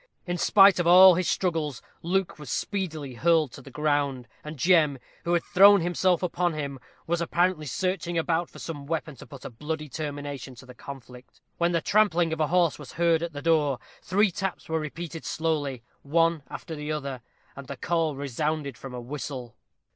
In 0.25 0.39
spite 0.39 0.79
of 0.79 0.87
all 0.87 1.13
his 1.13 1.29
struggles, 1.29 1.79
Luke 2.01 2.39
was 2.39 2.49
speedily 2.49 3.13
hurled 3.13 3.51
to 3.51 3.61
the 3.61 3.69
ground: 3.69 4.27
and 4.43 4.57
Jem, 4.57 4.97
who 5.25 5.33
had 5.33 5.43
thrown 5.43 5.81
himself 5.81 6.23
upon 6.23 6.53
him, 6.55 6.79
was 7.05 7.21
apparently 7.21 7.67
searching 7.67 8.17
about 8.17 8.49
for 8.49 8.57
some 8.57 8.87
weapon 8.87 9.15
to 9.17 9.27
put 9.27 9.45
a 9.45 9.51
bloody 9.51 9.87
termination 9.87 10.55
to 10.55 10.65
the 10.65 10.73
conflict, 10.73 11.39
when 11.59 11.71
the 11.71 11.81
trampling 11.81 12.33
of 12.33 12.39
a 12.39 12.47
horse 12.47 12.79
was 12.79 12.93
heard 12.93 13.21
at 13.21 13.33
the 13.33 13.43
door, 13.43 13.77
three 14.01 14.31
taps 14.31 14.67
were 14.67 14.79
repeated 14.79 15.23
slowly, 15.23 15.83
one 16.01 16.41
after 16.49 16.75
the 16.75 16.91
other, 16.91 17.21
and 17.55 17.69
a 17.69 17.77
call 17.77 18.15
resounded 18.15 18.79
from 18.79 18.95
a 18.95 18.99
whistle. 18.99 19.55